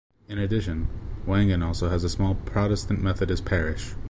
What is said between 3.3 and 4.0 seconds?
parish.